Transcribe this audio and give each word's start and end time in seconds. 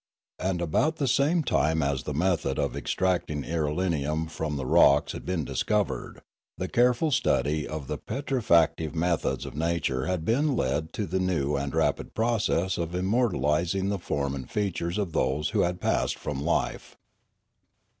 And 0.39 0.63
about 0.63 0.95
the 0.95 1.07
same 1.07 1.43
time 1.43 1.83
as 1.83 2.01
the 2.05 2.13
method 2.15 2.57
of 2.57 2.75
extracting 2.75 3.43
irelium 3.43 4.31
from 4.31 4.55
the 4.55 4.65
rocks 4.65 5.11
had 5.13 5.27
been 5.27 5.45
dis 5.45 5.61
covered, 5.61 6.21
the 6.57 6.67
careful 6.67 7.11
study 7.11 7.67
of 7.67 7.85
the 7.85 7.99
petr 7.99 8.39
if 8.39 8.49
active 8.49 8.95
methods 8.95 9.45
of 9.45 9.53
nature 9.55 10.07
had 10.07 10.27
led 10.27 10.91
to 10.93 11.05
the 11.05 11.19
new 11.19 11.55
and 11.55 11.75
rapid 11.75 12.15
process 12.15 12.79
of 12.79 12.95
im 12.95 13.05
mortalising 13.11 13.89
the 13.89 13.99
form 13.99 14.33
and 14.33 14.49
features 14.49 14.97
of 14.97 15.11
those 15.13 15.49
who 15.49 15.59
had 15.59 15.79
passed 15.79 16.17
from 16.17 16.43
life. 16.43 16.97